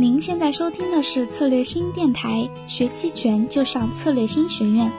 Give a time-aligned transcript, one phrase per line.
[0.00, 4.90] 您现在收听的是策略新电台，学期权就上策略新学院。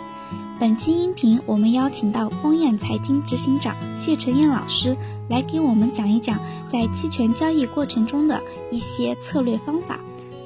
[0.60, 4.96] 本期音频我们邀请到丰燕财经执行长谢晨燕老师
[5.28, 6.40] 来给我们讲一讲
[6.72, 9.98] 在期权交易过程中的一些策略方法。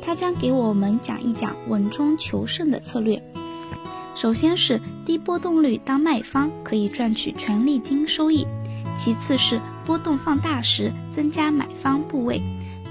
[0.02, 3.22] 他将给我们讲一讲稳中求胜的策略。
[4.16, 8.48] 首先是低波动率当卖方可以赚取权利金收益，
[8.98, 12.42] 其次是波动放大时增加买方部位。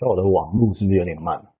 [0.00, 1.52] 叫我的网络是不是有点慢？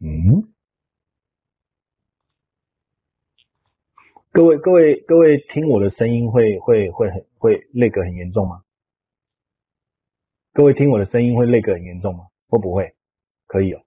[0.00, 0.48] 嗯？
[4.32, 8.64] 各位各位各位，听我的声音会会会很会累个很严重吗？
[10.54, 12.28] 各位听我的声音会累个很严重吗？
[12.48, 12.94] 会不会？
[13.46, 13.84] 可以哦。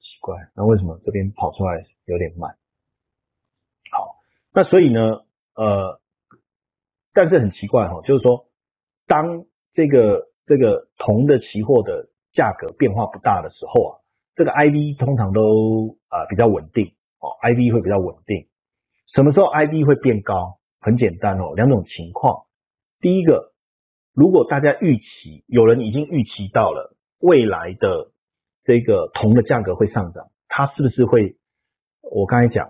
[0.00, 2.56] 奇怪，那为什么这边跑出来有点慢？
[3.90, 4.16] 好，
[4.52, 5.22] 那所以呢，
[5.56, 6.00] 呃，
[7.12, 8.46] 但是很奇怪哈，就是说，
[9.06, 13.98] 当这个这个铜的期货的价格变化不大的时候啊，
[14.36, 18.46] 这个 I V 通常都啊比较稳定哦，I V 会比较稳定。
[19.14, 20.58] 什么时候 I V 会变高？
[20.80, 22.44] 很简单哦，两种情况。
[23.00, 23.52] 第一个，
[24.14, 28.12] 如果大家预期有人已经预期到了未来的。
[28.64, 31.34] 这个铜的价格会上涨，它是不是会？
[32.10, 32.68] 我刚才讲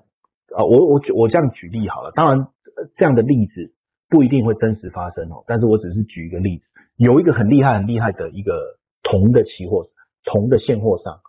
[0.54, 2.12] 啊，我我我这样举例好了。
[2.12, 2.48] 当然，
[2.97, 3.72] 这样的例子
[4.09, 5.44] 不一定会真实发生哦。
[5.47, 6.65] 但是我只是举一个例子，
[6.97, 9.88] 有一个很厉害很厉害的一个铜的期货，
[10.25, 11.20] 铜的现货上，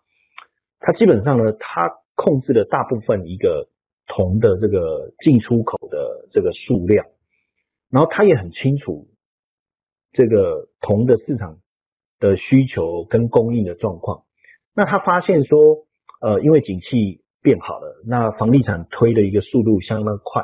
[0.79, 3.69] 它基本上呢，它控制了大部分一个
[4.05, 7.05] 铜的这个进出口的这个数量，
[7.89, 9.07] 然后它也很清楚
[10.11, 11.57] 这个铜的市场
[12.19, 14.25] 的需求跟供应的状况。
[14.75, 15.85] 那他发现说，
[16.21, 20.43] 呃，因为景气变好了，那房地产推的一个速度相当快，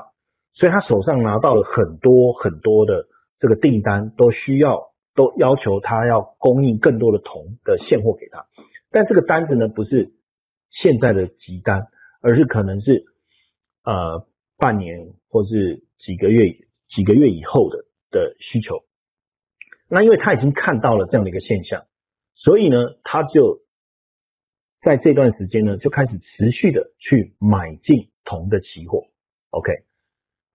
[0.54, 3.08] 所以他手上拿到了很多很多的
[3.40, 8.46] 这个订单，都需要都要求他要供应更多的铜的现货给他。
[8.92, 10.12] 但这个单子呢，不是
[10.70, 11.88] 现在的急单，
[12.22, 13.06] 而是可能是
[13.86, 14.28] 呃
[14.58, 16.52] 半年或是几个月
[16.94, 18.84] 几个月以后的的需求。
[19.88, 21.86] 那因为他已经看到了这样的一个现象，
[22.36, 23.62] 所以呢，他就。
[24.82, 29.04] 在这段时间呢，就开始持续的去买进铜的期货。
[29.50, 29.74] OK，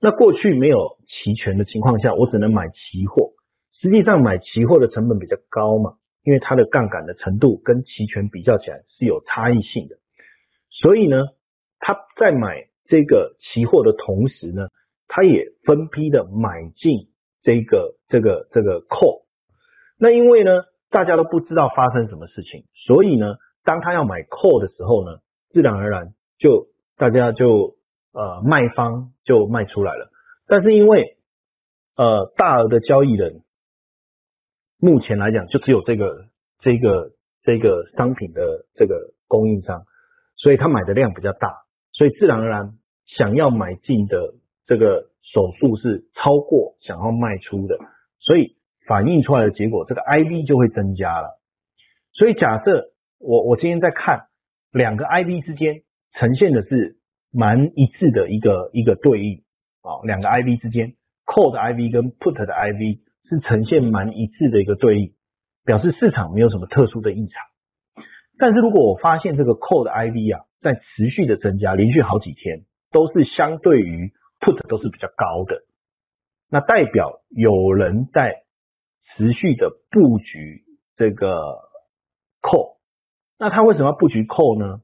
[0.01, 3.33] 那过去没有期权的情况下，我只能买期货。
[3.83, 9.97] 实际上买期货的成本比较高嘛，因为它的杠杆的程度跟期权比较起来是有差异性的。
[10.71, 11.17] 所以呢，
[11.79, 14.69] 他在买这个期货的同时呢，
[15.06, 17.11] 他也分批的买进
[17.43, 19.25] 这个这个这个 call。
[19.99, 20.50] 那因为呢，
[20.88, 23.37] 大家都不知道发生什么事情，所以呢。
[23.64, 25.20] 当他要买 call 的时候呢，
[25.50, 26.69] 自然而然就
[26.99, 27.76] 大家就
[28.12, 30.11] 呃卖方就卖出来了。
[30.46, 31.16] 但是因为
[31.96, 33.40] 呃大额的交易人
[34.78, 36.26] 目前来讲就只有这个
[36.61, 37.12] 这个
[37.43, 39.84] 这个商品的这个供应商，
[40.37, 42.75] 所以他买的量比较大，所以自然而然
[43.06, 44.34] 想要买进的
[44.66, 47.78] 这个手数是超过想要卖出的，
[48.20, 48.56] 所以
[48.87, 51.40] 反映出来的结果，这个 IV 就会增加了。
[52.12, 52.90] 所以假设。
[53.25, 54.26] 我我今天在看
[54.71, 55.82] 两个 I V 之间
[56.12, 56.99] 呈现的是
[57.32, 59.43] 蛮一致的一个一个对应
[59.81, 60.94] 啊，两个 IV 之间
[61.25, 65.15] ，call 的 IV 跟 put 的 IV 是呈现蛮一致的一个对应，
[65.65, 67.43] 表示市场没有什么特殊的异常。
[68.37, 75.62] 但是如果我发现这个 call 的 IV 啊，在持续的增加，连续好几天都是相对于 put 都是比较高的，
[76.50, 78.44] 那代表有人在
[79.17, 80.65] 持续的布局
[80.99, 81.31] 这个
[82.43, 82.74] call。
[83.37, 84.81] 那他为什么要布局 call 呢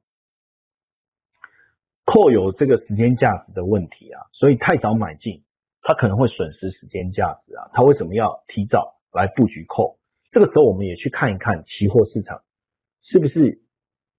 [2.04, 5.44] ？call 有这个时间价值的问题啊，所以太早买进，
[5.82, 7.70] 他可能会损失时间价值啊。
[7.72, 9.98] 他为什么要提早来布局 call？
[10.32, 12.42] 这个时候我们也去看一看期货市场
[13.02, 13.62] 是不是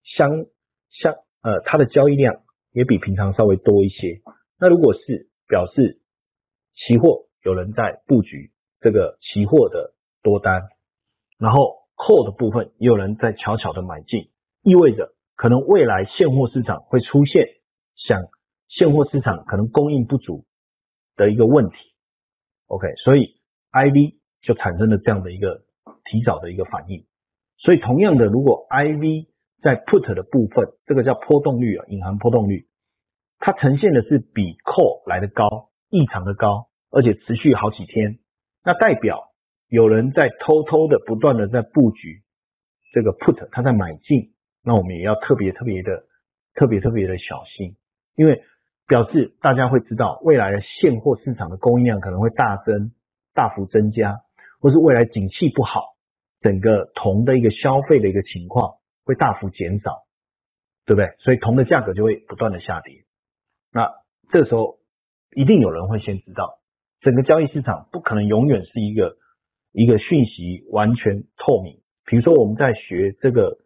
[0.03, 0.45] 相
[0.89, 2.41] 相呃，它的交易量
[2.71, 4.21] 也比平常稍微多一些。
[4.57, 5.99] 那如果是表示
[6.73, 9.93] 期货有人在布局这个期货的
[10.23, 10.69] 多单，
[11.37, 11.80] 然后。
[12.01, 14.31] Call 的部分也有人在悄悄的买进，
[14.63, 17.45] 意味着可能未来现货市场会出现
[17.95, 18.23] 像
[18.69, 20.45] 现货市场可能供应不足
[21.15, 21.75] 的一个问题。
[22.65, 23.39] OK，所以
[23.71, 25.61] IV 就产生了这样的一个
[26.05, 27.05] 提早的一个反应。
[27.59, 29.27] 所以同样的，如果 IV
[29.61, 32.65] 在 put 的部分，这个叫波动率啊，隐含波动率，
[33.37, 38.17] 它呈现的是比 call 来的高，异常的高，而且持续好几天，
[38.63, 39.30] 那代表。
[39.71, 42.23] 有人在偷偷的、不断的在布局
[42.91, 44.33] 这个 put，他在买进，
[44.65, 46.03] 那我们也要特别特别的、
[46.55, 47.77] 特别特别的小心，
[48.17, 48.43] 因为
[48.85, 52.91] 表示大家会知道未来的现货市场的供应量可能会大增、
[53.33, 54.17] 大幅增加，
[54.59, 55.95] 或是未来景气不好，
[56.41, 58.73] 整个铜的一个消费的一个情况
[59.05, 60.03] 会大幅减少，
[60.85, 61.15] 对不对？
[61.19, 63.05] 所以铜的价格就会不断的下跌。
[63.71, 63.89] 那
[64.33, 64.79] 这时候
[65.33, 66.59] 一定有人会先知道，
[66.99, 69.15] 整个交易市场不可能永远是一个。
[69.71, 71.79] 一个讯息完全透明。
[72.05, 73.57] 比如说，我们在学这个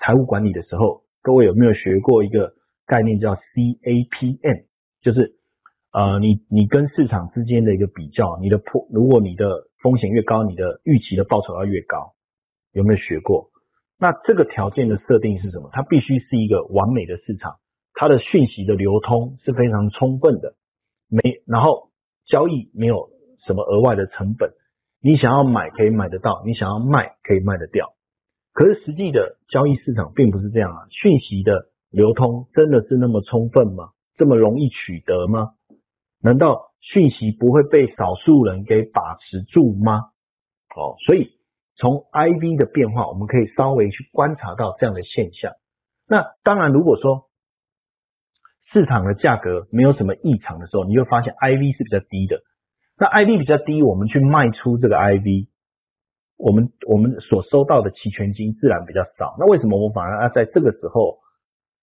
[0.00, 2.54] 财务管理的时候，各位有没有学过一个
[2.86, 4.64] 概念叫 CAPM？
[5.02, 5.36] 就是
[5.92, 12.14] 呃，你你跟市场之间的一个比较，你的破，如果你的风险越高，你的预期的报酬要越高。
[12.72, 13.50] 有没有学过？
[13.96, 15.70] 那这个条件的设定是什么？
[15.72, 17.58] 它必须是一个完美的市场，
[17.92, 20.56] 它的讯息的流通是非常充分的，
[21.08, 21.90] 没然后
[22.26, 23.10] 交易没有
[23.46, 24.50] 什么额外的成本。
[25.04, 27.92] 你想要买可以买得到，你想要卖可以卖得掉。
[28.54, 33.90] 可是实际的交易市场并不是这样啊，讯息的流通真的是那么充分吗？
[34.16, 35.50] 这么容易取得吗？
[36.22, 39.98] 难道讯息不会被少数人给把持住吗？
[40.74, 41.32] 哦，所以
[41.76, 45.52] 从 IV 的变化，我们可以稍微去观察到这样的现象。
[46.08, 47.28] 那当然，如果说
[48.72, 52.40] 市场的价格没有什么异常的时候，你会发现 IV 是比较低的。
[52.96, 55.48] 那 IV 比较低，我们去卖出这个 IV，
[56.36, 59.36] 我们我们所收到的期权金自然比较少。
[59.38, 61.18] 那为什么我们反而要在这个时候？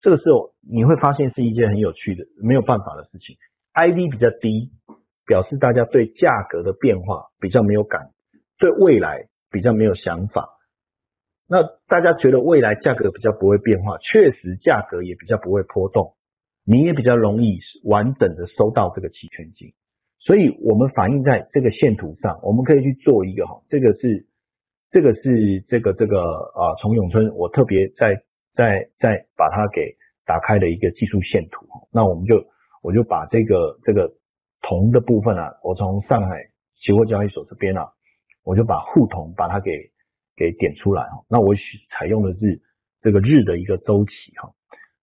[0.04, 3.36] 这个时候你会发现是一件很有趣的、没有办法的事情。
[3.76, 4.72] IV 比较低，
[5.28, 8.10] 表示大家对价格的变化比较没有感，
[8.58, 10.58] 对未来比较没有想法。
[11.48, 16.16] 那大家觉得未来价格比较不会变化，确实价格也比较不会波动，
[16.66, 19.74] 你也比较容易完整的收到这个期权金。
[20.24, 24.28] 所以，我们反映在这个线图上，我们可以去做一个哈，这个是，
[24.92, 28.22] 这个是这个这个啊，从永春我特别在
[28.54, 31.66] 在在把它给打开的一个技术线图。
[31.92, 32.46] 那我们就
[32.84, 34.14] 我就把这个这个
[34.62, 36.38] 铜的部分啊，我从上海
[36.80, 37.90] 期货交易所这边啊，
[38.46, 39.72] 我就把沪铜把它给
[40.36, 41.26] 给点出来哈。
[41.32, 41.56] 那我
[41.98, 42.62] 采用的是
[43.02, 44.52] 这个日的一个周期哈。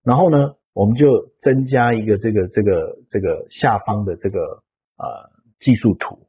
[0.05, 4.63] 然后呢，我们就增加一个这个这个这个下方的这个。
[4.99, 6.27] 呃，技术图，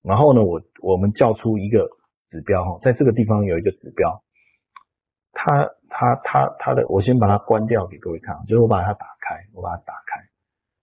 [0.00, 1.86] 然后呢，我我们叫出一个
[2.30, 4.24] 指标哈，在这个地方有一个指标，
[5.32, 10.24] 它它它它的，我先把它关掉给各位看，就是我把它打开，我把它打开，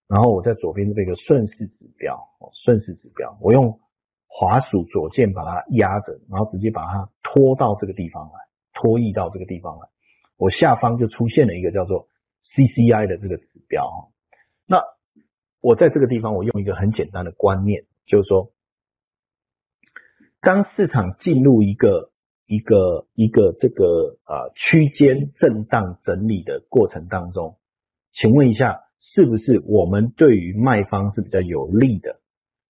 [0.07, 2.21] 然后我在左边这个顺势指标，
[2.63, 3.79] 顺势指标，我用
[4.27, 8.33] 滑鼠左键把它压着，然后直接把它拖到这个地方来，
[8.75, 9.87] 拖移到这个地方来，
[10.37, 12.07] 我下方就出现了一个叫做
[12.55, 14.11] CCI 的这个指标，
[14.67, 14.77] 那。
[15.63, 18.51] 我在这个地方，我用一个很简单的观念，就是说，
[20.41, 22.11] 当市场进入一个
[22.45, 27.55] 一个一个这个啊区间震荡整理的过程当中，
[28.11, 28.81] 请问一下，
[29.15, 32.19] 是不是我们对于卖方是比较有利的？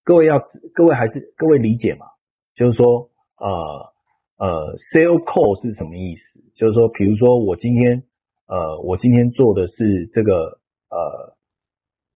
[0.04, 0.38] 各位要
[0.76, 2.06] 各位还是各位理解嘛？
[2.54, 3.94] 就是说，呃
[4.38, 6.44] 呃，sell call 是什么意思？
[6.54, 8.04] 就是说，比如说我今天
[8.46, 10.60] 呃我今天做的是这个
[10.92, 11.36] 呃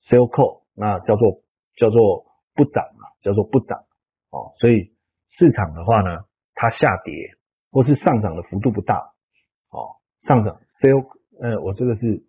[0.08, 0.67] sell call。
[0.78, 1.42] 那叫做
[1.76, 3.80] 叫做不涨嘛，叫做不涨
[4.30, 4.94] 哦，所以
[5.38, 7.14] 市场的话呢，它下跌
[7.72, 8.96] 或是上涨的幅度不大
[9.72, 11.04] 哦，上涨 sell
[11.42, 12.24] 呃，我这个是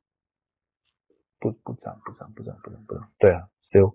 [1.39, 3.95] 不不涨不涨不涨不涨不涨，对啊，sell，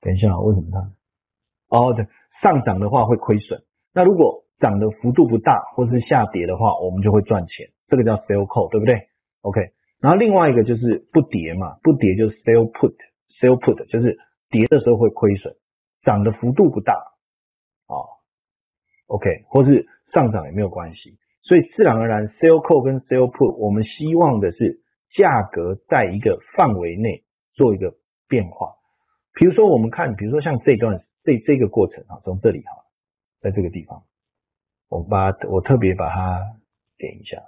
[0.00, 1.76] 等一下为什么它？
[1.76, 2.06] 哦对，
[2.42, 9.08] 上涨的话会亏损，那如果涨的幅度不大或是下跌的话，我们就会赚钱，这个叫 sell call，对不对
[9.42, 9.60] ？OK，
[10.00, 12.94] 然后另外一个就是不跌嘛，不跌就是 sell put
[13.40, 14.18] Sell put 就是
[14.50, 15.56] 跌的时候会亏损，
[16.02, 16.94] 涨的幅度不大
[17.86, 17.94] 啊
[19.06, 24.82] ，OK，或是上涨也没有关系，所以自然而然 sell call 跟 sell put，我们希望的是
[25.16, 27.96] 价格在一个范围内做一个
[28.28, 28.76] 变化，
[29.34, 32.84] 比如说我们看，比如说像这段这这个过程啊，从这里哈，
[33.40, 34.04] 在这个地方。
[34.88, 36.58] 我把我特别把它
[36.98, 37.40] 点一下，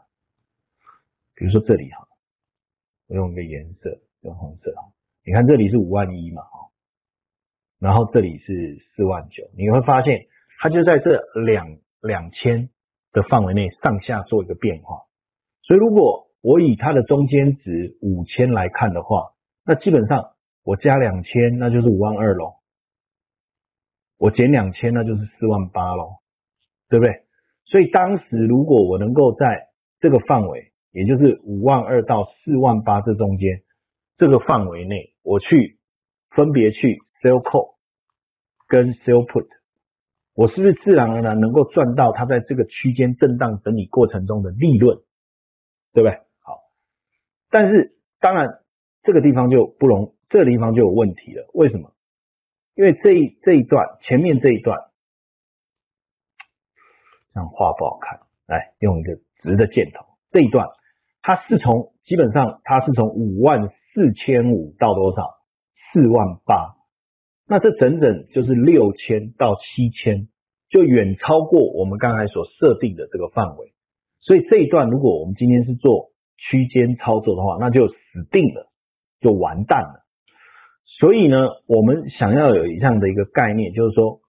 [1.35, 2.07] 比如说这里哈，
[3.09, 4.93] 我用一个颜色用红色哈，
[5.25, 6.69] 你看这里是五万一嘛哈，
[7.79, 10.27] 然后这里是四万九，你会发现
[10.61, 12.71] 它就在这两两千
[13.13, 15.03] 的范围内上下做一个变化，
[15.63, 19.33] 所以如果我以它的中间值五千来看的话，
[19.65, 20.33] 那基本上
[20.65, 22.55] 我加两千那就是五万二喽，
[24.19, 26.17] 我减两千那就是四万八喽，
[26.89, 27.15] 对不对？
[27.67, 29.69] 所以当时如果我能够在
[30.01, 33.63] 这个范围，也就是五万二到四万八这中间
[34.23, 35.81] 这个范围内，我去
[36.31, 37.75] 分别去 sell call
[38.69, 39.49] 跟 sell put，
[40.33, 44.99] 我是不是自然而然能够赚到它在这个区间震荡整理过程中的利润，
[45.93, 46.21] 对不对？
[46.39, 46.61] 好，
[47.51, 48.61] 但是当然
[49.03, 51.51] 这个地方就不容，这个地方就有问题了。
[51.53, 51.93] 为什么？
[52.77, 54.79] 因为这一这一段前面这一段。
[57.35, 60.07] 这样画不好看，来用一个直的箭头。
[60.31, 60.69] 这一段
[61.23, 65.35] 它是从基本上它是从五万四千五到多少？
[65.93, 66.77] 四万八。
[67.47, 70.29] 那这整整就是六千到七千，
[70.71, 73.73] 就远超过我们刚才所设定的这个范围。
[74.21, 77.95] 所以这一段如果我们今天是做区间操作的话，那就死
[78.31, 78.71] 定了，
[79.21, 80.05] 就完蛋了。
[81.01, 84.21] 所以呢，我们想要有这样的一个概念，就是说，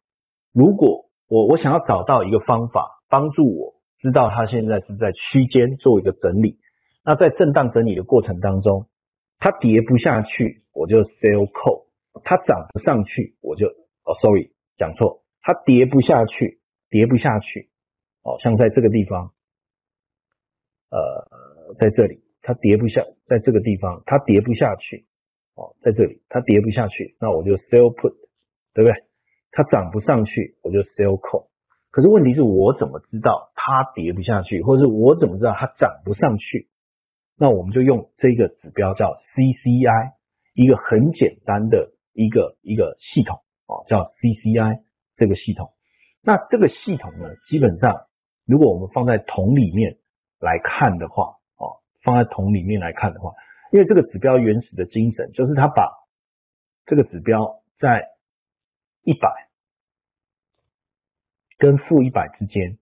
[0.54, 2.92] 如果我我想要找到一个方法。
[3.14, 6.58] 帮助我知道它现在是在区间做一个整理，
[7.06, 8.88] 那在震荡整理的过程当中，
[9.44, 11.88] 它跌不下去，我就 sell call；
[12.24, 17.68] 它涨不上去，我就哦，sorry，讲错，它跌不下去，跌不下去，
[18.24, 19.34] 哦，像在这个地方，
[20.92, 25.08] 呃，在这里它跌不下，在这个地方它跌不下去，
[25.56, 28.16] 哦，在这里它跌不下去，那我就 sell put，
[28.74, 28.94] 对不对？
[29.52, 31.50] 它涨不上去，我就 sell call。
[31.92, 36.70] 可是问题是我怎么知道它跌不下去，或者是我怎么知道它涨不上去？
[37.36, 40.14] 那我们就用这个指标叫 CCI，
[40.54, 44.84] 一个很简单的一个一个系统哦，叫 CCI
[45.16, 45.74] 这个系统。
[46.22, 48.08] 那这个系统呢，基本上
[48.46, 49.98] 如果我们放在桶里面
[50.40, 53.34] 来看的话，哦，放在桶里面来看的话，
[53.72, 55.92] 因为这个指标原始的精神就是它把
[56.86, 58.10] 这个指标在
[59.04, 59.30] 一百。
[61.60, 62.78] 跟负一百之间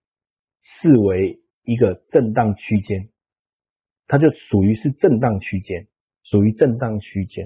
[0.64, 3.10] 视为一个震荡区间，
[4.12, 5.88] 它就属于是震荡区间，
[6.26, 7.46] 属于震荡区间，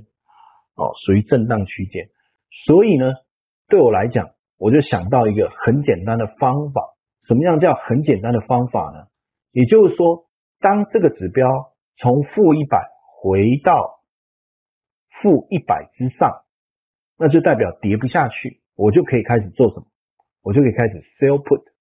[0.74, 2.10] 哦，属于震荡区间。
[2.66, 3.14] 所以呢，
[3.68, 6.82] 对我来讲，我就想到一个很简单的方法。
[7.28, 9.06] 什么样叫很简单的方法呢？
[9.52, 10.26] 也就是说，
[10.60, 11.48] 当这个指标
[11.98, 12.90] 从负一百
[13.22, 14.00] 回到
[15.22, 16.46] 负一百之上，
[17.16, 19.86] 那就代表跌不下去，我就可以开始做什么？
[20.42, 21.75] 我就可以开始 sell put。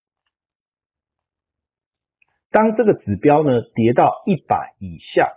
[2.54, 5.32] 当这个指标呢跌到一百以下，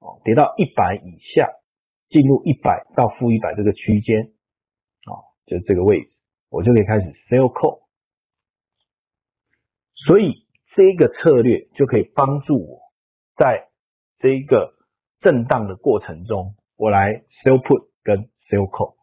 [0.00, 1.52] 哦，跌到一百以下，
[2.08, 4.32] 进入一百到负一百这个区间，
[5.06, 6.10] 啊，就这个位置，
[6.50, 7.82] 我就可以开始 sell call。
[9.94, 12.80] 所以这个策略就可以帮助我
[13.36, 13.68] 在
[14.18, 14.74] 这一个
[15.20, 18.96] 震荡的过程中，我来 sell put 跟 sell call。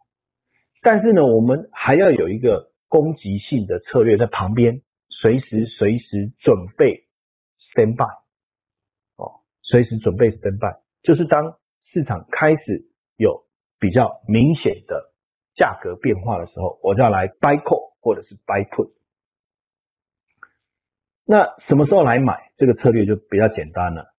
[0.82, 2.72] 但是呢，我们还要有一个。
[2.90, 7.04] 攻击性的策略在旁边，随时随时准备
[7.78, 8.10] stand by，
[9.18, 11.60] 哦，随时准备 stand by，就是当
[11.94, 13.46] 市场开始有
[13.78, 15.14] 比较明显的
[15.56, 18.92] 价格变化的时候，我就要来 buy call 或者是 buy put。
[21.24, 22.52] 那什么时候来买？
[22.58, 24.16] 这个策略就比较简单了。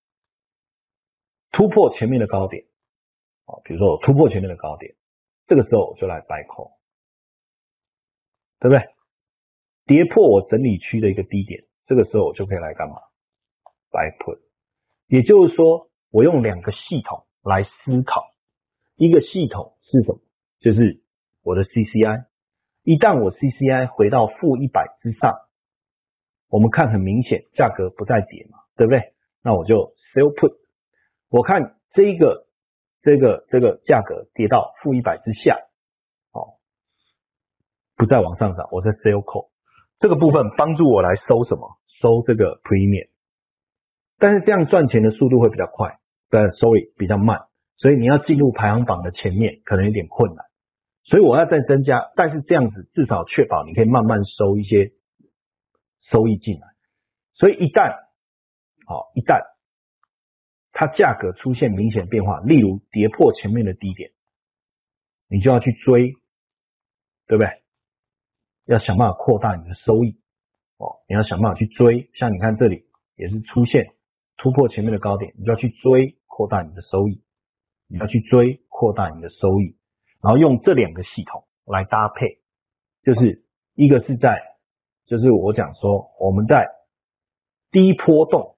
[1.50, 2.64] 突破前面的高点，
[3.46, 4.94] 哦，比如说我突破前面的高点，
[5.48, 6.78] 这个时候我就来 buy call。
[8.60, 8.88] 对不对？
[9.86, 12.96] 跌破我整理区的一个低点，这个时候我就可以来干嘛
[13.90, 14.40] by put。
[15.06, 18.32] 也就是说，我用两个系统来思考，
[18.96, 20.20] 一个系统是什么？
[20.60, 21.02] 就是
[21.42, 22.26] 我的 CCI。
[22.84, 25.34] 一旦我 CCI 回到负一百之上，
[26.48, 29.12] 我们看很明显，价格不再跌嘛，对不对？
[29.42, 30.56] 那我就 sell put。
[31.28, 32.46] 我看这一个
[33.02, 35.58] 这个这个价格跌到负一百之下，
[36.32, 36.56] 哦，
[37.96, 39.50] 不再往上涨，我在 sell call
[40.00, 41.76] 这个部分帮助我来收什么？
[42.00, 43.08] 收这个 premium，
[44.18, 45.98] 但是这样赚钱的速度会比较快，
[46.28, 47.40] 但收益比较慢，
[47.76, 50.44] 所以你要进入排行榜的前面可能有点困难，
[51.04, 54.92] 所以我要再增加，但是这样子至少确保你可以慢慢收一些
[56.10, 56.66] 收益进来，
[57.34, 57.96] 所以一旦
[58.86, 59.42] 好一旦
[60.72, 64.10] 它价格出现明显变化，例如跌破前面的低点，
[65.28, 66.14] 你就要去追，
[67.26, 67.62] 对不对？
[68.66, 70.20] 要想办法扩大你的收益。
[70.76, 72.84] 哦，你要想办法去追，像你看这里
[73.16, 73.94] 也是出现
[74.38, 77.22] 突破前面的高点，你就要去追，扩大你的收益。
[77.90, 79.74] 你要去追，扩大你的收益，
[80.22, 82.38] 然后用这两个系统来搭配，
[83.02, 83.42] 就是
[83.74, 84.42] 一个是在，
[85.06, 86.68] 就是我讲说我们在
[87.70, 88.56] 低波动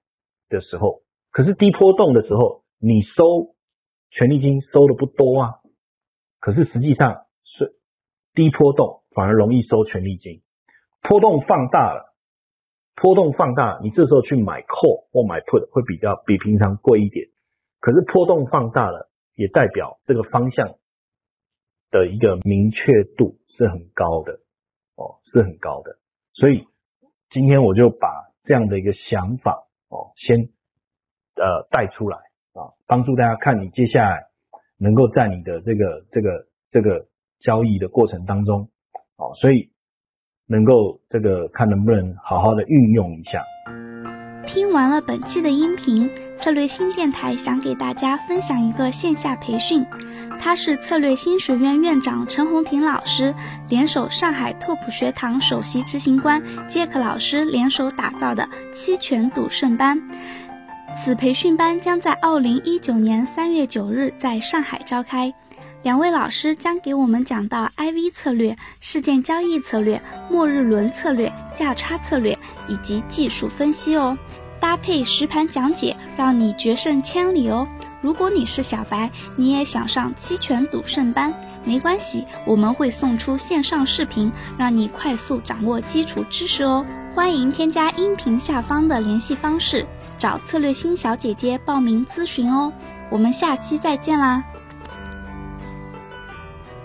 [0.49, 3.55] 的时候，可是低波动的时候你收
[4.09, 5.61] 权利金收的不多啊，
[6.41, 7.79] 可是实际上是
[8.33, 10.41] 低波动反而容易收权利金，
[11.01, 12.10] 波动放大了。
[12.95, 17.29] 波动放大，你这时候去买 call 或买 put 会比较比平常贵一点。
[17.79, 20.75] 可是波动放大了，也代表这个方向
[21.89, 24.39] 的一个明确度是很高的
[24.95, 25.97] 哦，是很高的。
[26.33, 26.67] 所以
[27.31, 28.07] 今天我就把
[28.43, 30.49] 这样的一个想法哦，先
[31.35, 32.17] 呃带出来
[32.53, 34.27] 啊，帮助大家看你接下来
[34.77, 37.07] 能够在你的这个这个这个
[37.39, 38.69] 交易的过程当中
[39.17, 39.71] 哦，所以。
[40.51, 43.41] 能够这个看能不能好好的运用一下。
[44.45, 49.85] 听完了本期的音频，策略新电台想给大家分享一个线下培训，
[50.41, 53.33] 它是策略新学院院长陈红婷老师
[53.69, 59.97] 联手上海拓普学堂首席执行官杰克老师联手打造的期权赌圣班。
[60.97, 65.33] 此培训班将在二零一九年三月九日在上海召开。
[65.83, 74.15] 两位老师将给我们讲到 IV 策略、事件交易策略、末日轮策略、价差策略以及技术分析哦，
[74.59, 77.67] 搭配实盘讲解，让你决胜千里哦。
[77.99, 86.85] 如果你是小白，你也想上期权赌圣班，没关系，我们会送出线上视频，让你快速掌握基础知识哦。
[87.15, 89.85] 欢迎添加音频下方的联系方式，
[90.19, 92.71] 找策略星小姐姐报名咨询哦。
[93.09, 94.43] 我们下期再见啦！